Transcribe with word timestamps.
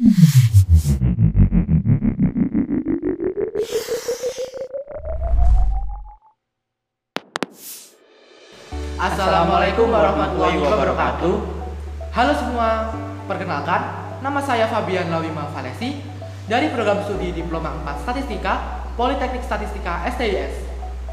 Assalamualaikum 0.00 0.16
warahmatullahi 9.92 10.56
wabarakatuh. 10.56 11.34
Halo 12.16 12.32
semua, 12.32 12.96
perkenalkan, 13.28 13.92
nama 14.24 14.40
saya 14.40 14.72
Fabian 14.72 15.12
Lawima 15.12 15.52
Valesi 15.52 16.00
dari 16.48 16.72
program 16.72 17.04
studi 17.04 17.36
Diploma 17.36 17.76
4 17.84 18.00
Statistika 18.00 18.80
Politeknik 18.96 19.44
Statistika 19.44 20.00
STIS. 20.16 20.64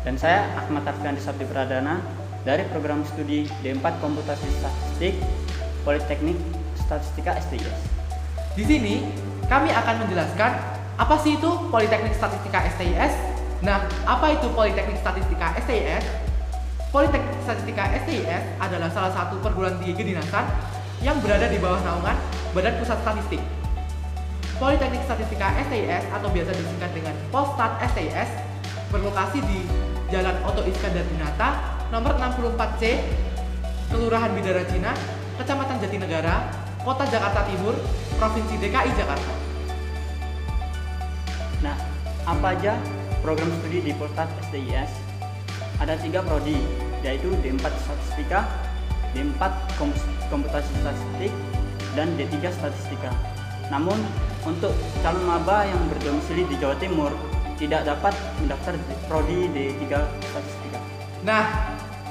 Dan 0.07 0.15
saya 0.15 0.47
Ahmad 0.55 0.87
Arfiandi 0.87 1.19
Sabdi 1.19 1.43
Pradana 1.43 1.99
dari 2.47 2.63
program 2.71 3.03
studi 3.03 3.51
D4 3.59 3.99
Komputasi 3.99 4.47
Statistik 4.63 5.19
Politeknik 5.83 6.39
Statistika 6.79 7.35
STIS. 7.43 7.96
Di 8.57 8.65
sini 8.65 9.05
kami 9.45 9.69
akan 9.69 10.01
menjelaskan 10.01 10.51
apa 10.97 11.15
sih 11.21 11.37
itu 11.37 11.69
Politeknik 11.69 12.17
Statistika 12.17 12.65
STIS. 12.73 13.13
Nah, 13.61 13.85
apa 14.01 14.33
itu 14.33 14.49
Politeknik 14.49 14.97
Statistika 14.97 15.53
STIS? 15.61 16.01
Politeknik 16.89 17.37
Statistika 17.45 17.85
STIS 18.01 18.57
adalah 18.57 18.89
salah 18.89 19.13
satu 19.13 19.37
perguruan 19.45 19.77
tinggi 19.77 19.93
kedinasan 19.93 20.49
yang 21.05 21.21
berada 21.21 21.45
di 21.53 21.61
bawah 21.61 21.77
naungan 21.85 22.17
Badan 22.57 22.81
Pusat 22.81 22.97
Statistik. 23.05 23.41
Politeknik 24.57 25.05
Statistika 25.05 25.53
STIS 25.69 26.09
atau 26.09 26.33
biasa 26.33 26.49
disingkat 26.57 26.91
dengan 26.97 27.13
Polstat 27.29 27.77
STIS 27.93 28.29
berlokasi 28.89 29.37
di 29.45 29.69
Jalan 30.09 30.33
Oto 30.41 30.65
Iskandar 30.65 31.05
Dinata 31.05 31.77
nomor 31.93 32.17
64C, 32.17 33.05
Kelurahan 33.93 34.33
Bidara 34.33 34.65
Cina, 34.65 34.97
Kecamatan 35.37 35.77
Jatinegara, 35.77 36.49
Kota 36.81 37.05
Jakarta 37.05 37.45
Timur, 37.45 37.77
Provinsi 38.17 38.57
DKI 38.57 38.91
Jakarta. 38.97 39.33
Nah, 41.61 41.77
apa 42.25 42.57
aja 42.57 42.73
program 43.21 43.45
studi 43.61 43.85
di 43.85 43.93
Polstat 43.93 44.25
STIS? 44.49 44.89
Ada 45.77 46.01
tiga 46.01 46.25
prodi, 46.25 46.57
yaitu 47.05 47.29
D4 47.45 47.69
Statistika, 47.77 48.49
D4 49.13 49.53
Komputasi 50.33 50.73
Statistik, 50.81 51.29
dan 51.93 52.09
D3 52.17 52.49
Statistika. 52.49 53.13
Namun, 53.69 54.01
untuk 54.49 54.73
calon 55.05 55.21
maba 55.21 55.69
yang 55.69 55.77
berdomisili 55.93 56.49
di 56.49 56.57
Jawa 56.57 56.73
Timur 56.81 57.13
tidak 57.61 57.85
dapat 57.85 58.17
mendaftar 58.41 58.73
di 58.81 58.95
prodi 59.05 59.45
D3 59.53 59.93
Statistika. 60.25 60.81
Nah, 61.21 61.45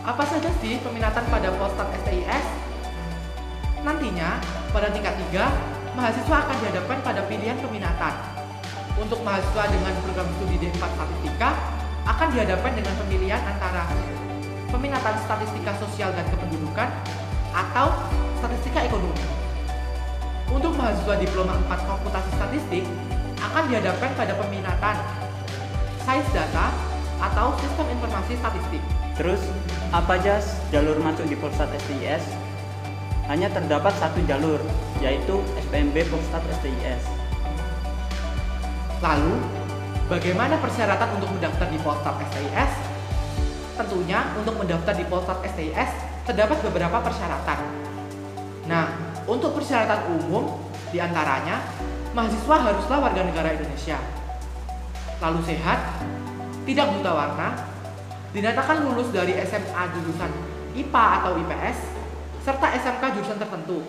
apa 0.07 0.23
saja 0.23 0.55
sih 0.63 0.79
peminatan 0.87 1.27
pada 1.27 1.51
Polstat 1.59 1.91
STIS? 2.07 2.47
Nantinya, 3.83 4.39
pada 4.71 4.87
tingkat 4.95 5.19
3, 5.35 5.76
mahasiswa 5.97 6.37
akan 6.45 6.57
dihadapkan 6.61 6.99
pada 7.01 7.25
pilihan 7.25 7.57
peminatan. 7.57 8.15
Untuk 9.01 9.25
mahasiswa 9.25 9.65
dengan 9.73 9.93
program 10.05 10.29
studi 10.37 10.57
D4 10.61 10.85
Statistika, 10.85 11.57
akan 12.07 12.29
dihadapkan 12.37 12.73
dengan 12.77 12.95
pemilihan 13.01 13.43
antara 13.43 13.89
peminatan 14.71 15.15
statistika 15.25 15.73
sosial 15.81 16.13
dan 16.15 16.25
kependudukan 16.29 16.89
atau 17.51 17.87
statistika 18.39 18.85
ekonomi. 18.85 19.25
Untuk 20.53 20.79
mahasiswa 20.79 21.17
diploma 21.19 21.59
4 21.67 21.91
komputasi 21.91 22.31
statistik 22.39 22.85
akan 23.43 23.63
dihadapkan 23.73 24.13
pada 24.15 24.33
peminatan 24.39 24.97
sains 26.07 26.29
data 26.31 26.71
atau 27.19 27.57
sistem 27.59 27.89
informasi 27.91 28.39
statistik. 28.39 28.83
Terus, 29.17 29.41
apa 29.91 30.21
aja 30.21 30.39
jalur 30.69 31.01
masuk 31.01 31.25
di 31.27 31.37
Polstat 31.41 31.73
STIS? 31.89 32.46
Hanya 33.27 33.51
terdapat 33.51 33.95
satu 33.99 34.23
jalur, 34.27 34.63
yaitu 35.03 35.43
SPMB 35.67 36.07
Polstat 36.11 36.43
STIS. 36.63 37.03
Lalu, 39.03 39.35
Bagaimana 40.07 40.55
persyaratan 40.63 41.19
untuk 41.19 41.35
mendaftar 41.35 41.67
di 41.67 41.83
Polstat 41.83 42.15
STIS? 42.31 42.73
Tentunya 43.75 44.23
untuk 44.39 44.55
mendaftar 44.55 44.95
di 44.95 45.03
Polstat 45.03 45.43
STIS 45.43 45.91
terdapat 46.23 46.63
beberapa 46.63 47.03
persyaratan. 47.03 47.59
Nah, 48.71 48.87
untuk 49.27 49.59
persyaratan 49.59 50.15
umum 50.15 50.63
di 50.95 51.03
antaranya 51.03 51.59
mahasiswa 52.15 52.55
haruslah 52.71 52.99
warga 53.03 53.27
negara 53.27 53.51
Indonesia, 53.59 53.99
lalu 55.19 55.43
sehat, 55.43 56.07
tidak 56.63 56.87
buta 56.87 57.11
warna, 57.11 57.49
dinyatakan 58.31 58.87
lulus 58.87 59.11
dari 59.11 59.35
SMA 59.43 59.83
jurusan 59.91 60.31
IPA 60.79 61.07
atau 61.19 61.35
IPS, 61.35 61.79
serta 62.47 62.71
SMK 62.79 63.03
jurusan 63.19 63.43
tertentu. 63.43 63.83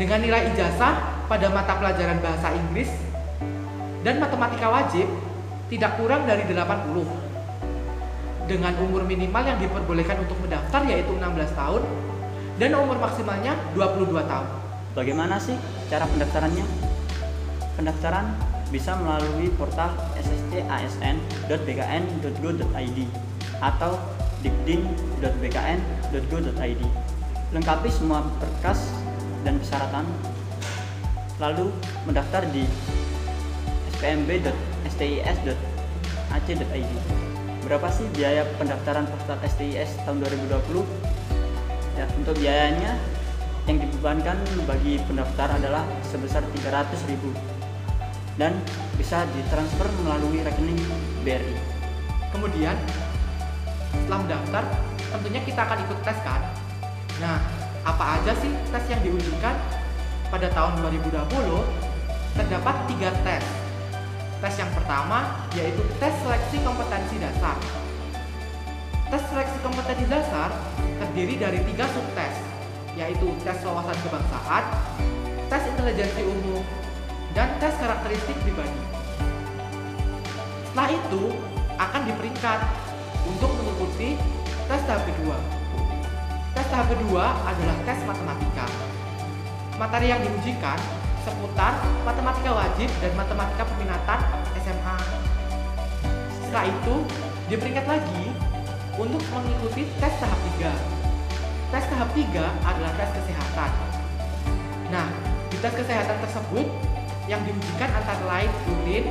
Dengan 0.00 0.24
nilai 0.24 0.48
ijazah 0.56 1.28
pada 1.28 1.52
mata 1.52 1.76
pelajaran 1.76 2.24
bahasa 2.24 2.56
Inggris 2.56 2.88
dan 4.00 4.16
matematika 4.16 4.72
wajib 4.72 5.04
tidak 5.68 6.00
kurang 6.00 6.24
dari 6.24 6.48
80 6.48 8.48
dengan 8.48 8.72
umur 8.80 9.04
minimal 9.04 9.44
yang 9.44 9.60
diperbolehkan 9.60 10.24
untuk 10.24 10.40
mendaftar 10.40 10.88
yaitu 10.88 11.12
16 11.12 11.52
tahun 11.52 11.84
dan 12.56 12.72
umur 12.80 12.96
maksimalnya 12.96 13.52
22 13.76 14.08
tahun. 14.24 14.48
Bagaimana 14.96 15.36
sih 15.36 15.60
cara 15.92 16.08
pendaftarannya? 16.08 16.64
Pendaftaran 17.76 18.32
bisa 18.72 18.96
melalui 18.96 19.52
portal 19.52 19.92
sstasn.bkn.go.id 20.16 22.98
atau 23.60 24.00
dikdin.bkn.go.id. 24.40 27.17
Lengkapi 27.48 27.88
semua 27.88 28.20
berkas 28.36 28.92
dan 29.40 29.56
persyaratan, 29.56 30.04
lalu 31.40 31.72
mendaftar 32.04 32.44
di 32.52 32.68
pmb.stis.ac.id. 34.04 35.56
Berapa 37.64 37.88
sih 37.88 38.04
biaya 38.12 38.44
pendaftaran 38.60 39.08
peserta 39.08 39.40
STIS 39.48 39.96
tahun 40.04 40.20
2020? 40.28 40.84
Ya, 41.96 42.04
untuk 42.20 42.36
biayanya 42.36 43.00
yang 43.64 43.80
dibebankan 43.80 44.36
bagi 44.68 45.00
pendaftar 45.08 45.56
adalah 45.56 45.88
sebesar 46.04 46.44
300.000 46.52 47.16
dan 48.36 48.54
bisa 49.00 49.24
ditransfer 49.34 49.88
melalui 50.04 50.44
rekening 50.44 50.78
BRI. 51.24 51.56
Kemudian 52.28 52.76
setelah 53.92 54.20
mendaftar, 54.20 54.64
tentunya 55.16 55.40
kita 55.48 55.60
akan 55.64 55.78
ikut 55.88 55.98
tes 56.04 56.18
kan? 56.20 56.67
Nah, 57.18 57.42
apa 57.82 58.04
aja 58.22 58.32
sih 58.38 58.52
tes 58.70 58.84
yang 58.86 59.02
diujikan? 59.02 59.58
Pada 60.28 60.46
tahun 60.52 60.84
2020 60.84 61.14
terdapat 62.36 62.76
tiga 62.84 63.10
tes 63.24 63.42
Tes 64.38 64.54
yang 64.54 64.70
pertama 64.70 65.50
yaitu 65.58 65.82
tes 65.98 66.14
seleksi 66.22 66.62
kompetensi 66.62 67.18
dasar. 67.18 67.58
Tes 69.10 69.22
seleksi 69.34 69.58
kompetensi 69.66 70.06
dasar 70.06 70.54
terdiri 70.78 71.34
dari 71.42 71.58
tiga 71.66 71.90
subtes, 71.90 72.38
yaitu 72.94 73.34
tes 73.42 73.58
wawasan 73.66 73.98
kebangsaan, 73.98 74.64
tes 75.50 75.62
intelijensi 75.74 76.22
umum, 76.22 76.62
dan 77.34 77.50
tes 77.58 77.74
karakteristik 77.82 78.38
pribadi. 78.46 78.78
Setelah 80.70 80.90
itu 80.94 81.22
akan 81.74 82.02
diperingkat 82.06 82.60
untuk 83.26 83.50
mengikuti 83.58 84.14
tes 84.70 84.82
tahap 84.86 85.02
kedua. 85.02 85.57
Tes 86.58 86.74
tahap 86.74 86.90
kedua 86.90 87.38
adalah 87.46 87.76
tes 87.86 88.02
matematika. 88.02 88.66
Materi 89.78 90.10
yang 90.10 90.18
diujikan 90.26 90.74
seputar 91.22 91.78
matematika 92.02 92.50
wajib 92.50 92.90
dan 92.98 93.14
matematika 93.14 93.62
peminatan 93.62 94.18
SMA. 94.58 94.96
Setelah 96.34 96.66
itu, 96.66 97.06
diperingkat 97.46 97.86
lagi 97.86 98.34
untuk 98.98 99.22
mengikuti 99.30 99.86
tes 100.02 100.10
tahap 100.18 100.40
3. 100.58 100.74
Tes 101.70 101.84
tahap 101.94 102.10
3 102.10 102.26
adalah 102.66 102.90
tes 102.98 103.10
kesehatan. 103.22 103.70
Nah, 104.90 105.14
di 105.54 105.62
tes 105.62 105.74
kesehatan 105.78 106.18
tersebut 106.26 106.66
yang 107.30 107.38
diujikan 107.46 108.02
antara 108.02 108.24
lain 108.26 108.50
urin, 108.66 109.06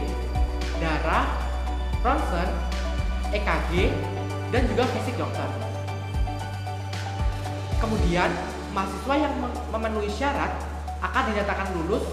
darah, 0.84 1.32
ronsen, 2.04 2.52
EKG, 3.32 3.96
dan 4.52 4.68
juga 4.68 4.84
fisik 5.00 5.16
dokter. 5.16 5.77
Kemudian, 7.78 8.34
mahasiswa 8.74 9.16
yang 9.22 9.34
memenuhi 9.70 10.10
syarat 10.10 10.50
akan 10.98 11.24
dinyatakan 11.30 11.70
lulus 11.78 12.06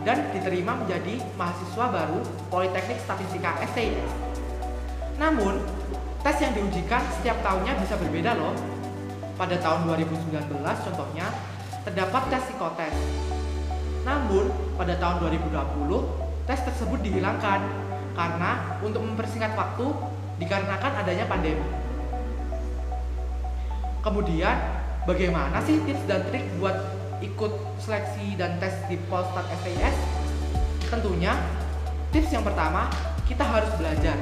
dan 0.00 0.32
diterima 0.32 0.80
menjadi 0.80 1.20
mahasiswa 1.36 1.92
baru 1.92 2.24
Politeknik 2.48 2.96
Statistika 3.04 3.60
STIS. 3.68 4.08
Namun, 5.20 5.60
tes 6.24 6.36
yang 6.40 6.56
diujikan 6.56 7.04
setiap 7.20 7.36
tahunnya 7.44 7.76
bisa 7.84 8.00
berbeda 8.00 8.32
loh. 8.32 8.56
Pada 9.36 9.60
tahun 9.60 9.88
2019 9.92 10.40
contohnya, 10.88 11.28
terdapat 11.84 12.22
tes 12.32 12.42
psikotes. 12.48 12.96
Namun, 14.08 14.48
pada 14.80 14.96
tahun 14.96 15.20
2020, 15.20 16.00
tes 16.48 16.60
tersebut 16.64 17.00
dihilangkan 17.04 17.60
karena 18.16 18.80
untuk 18.80 19.04
mempersingkat 19.04 19.52
waktu 19.52 19.84
dikarenakan 20.40 20.92
adanya 21.04 21.28
pandemi. 21.28 21.68
Kemudian, 24.00 24.79
bagaimana 25.08 25.60
sih 25.64 25.80
tips 25.84 26.04
dan 26.04 26.24
trik 26.28 26.44
buat 26.60 26.76
ikut 27.20 27.52
seleksi 27.80 28.36
dan 28.36 28.56
tes 28.60 28.74
di 28.88 28.96
Polstat 29.08 29.44
STIS? 29.60 29.96
Tentunya 30.88 31.36
tips 32.12 32.32
yang 32.34 32.44
pertama 32.44 32.90
kita 33.24 33.44
harus 33.46 33.70
belajar. 33.78 34.18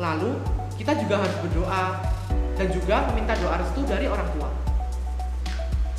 Lalu 0.00 0.38
kita 0.78 0.96
juga 0.98 1.20
harus 1.20 1.36
berdoa 1.44 1.84
dan 2.56 2.68
juga 2.70 2.96
meminta 3.12 3.34
doa 3.40 3.58
restu 3.60 3.82
dari 3.84 4.06
orang 4.08 4.28
tua. 4.36 4.50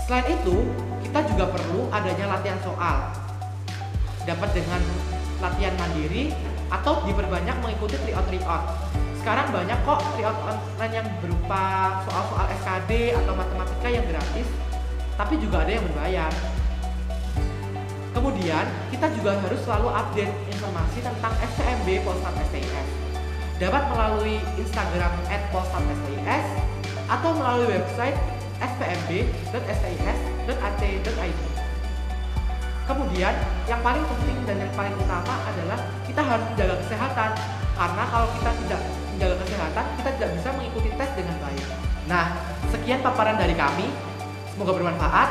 Selain 0.04 0.28
itu, 0.28 0.68
kita 1.08 1.24
juga 1.32 1.48
perlu 1.48 1.88
adanya 1.88 2.36
latihan 2.36 2.60
soal. 2.60 3.16
Dapat 4.28 4.50
dengan 4.52 4.82
latihan 5.40 5.76
mandiri 5.80 6.36
atau 6.68 7.04
diperbanyak 7.08 7.56
mengikuti 7.64 7.96
tryout 8.04 8.28
tryout. 8.28 8.64
Sekarang 9.24 9.56
banyak 9.56 9.80
kok 9.88 10.04
tryout 10.20 10.36
online 10.44 11.00
yang 11.00 11.08
berupa 11.24 11.96
soal-soal 12.04 12.44
SKD 12.60 13.16
atau 13.16 13.32
matematika 13.32 13.88
yang 13.88 14.04
gratis, 14.04 14.44
tapi 15.16 15.40
juga 15.40 15.64
ada 15.64 15.72
yang 15.72 15.88
berbayar. 15.88 16.28
Kemudian, 18.12 18.68
kita 18.92 19.08
juga 19.16 19.40
harus 19.40 19.64
selalu 19.64 19.96
update 19.96 20.28
informasi 20.52 21.08
tentang 21.08 21.32
STMB 21.40 22.04
Polsat 22.04 22.36
STIS. 22.52 22.88
Dapat 23.64 23.96
melalui 23.96 24.44
Instagram 24.60 25.16
@polsat_stis 25.56 26.44
atau 27.08 27.32
melalui 27.32 27.80
website 27.80 28.20
spmb.stis.ac.id. 28.60 29.84
Kemudian, 32.92 33.36
yang 33.72 33.80
paling 33.80 34.04
penting 34.04 34.44
dan 34.44 34.68
yang 34.68 34.74
paling 34.76 34.92
utama 35.00 35.48
adalah 35.48 35.80
kita 36.04 36.20
harus 36.20 36.44
menjaga 36.52 36.76
kesehatan. 36.84 37.63
Karena 37.74 38.04
kalau 38.06 38.28
kita 38.38 38.52
tidak 38.66 38.82
menjaga 39.14 39.36
kesehatan, 39.42 39.86
kita 39.98 40.10
tidak 40.18 40.30
bisa 40.38 40.50
mengikuti 40.54 40.90
tes 40.94 41.10
dengan 41.18 41.36
baik. 41.42 41.66
Nah, 42.06 42.26
sekian 42.70 43.00
paparan 43.02 43.38
dari 43.42 43.56
kami. 43.58 43.90
Semoga 44.54 44.72
bermanfaat. 44.78 45.30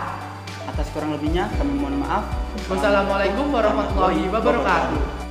Atas 0.62 0.86
kurang 0.94 1.14
lebihnya 1.14 1.50
kami 1.58 1.74
mohon 1.74 2.02
maaf. 2.02 2.26
Wassalamualaikum 2.70 3.50
warahmatullahi 3.50 4.30
wabarakatuh. 4.30 5.21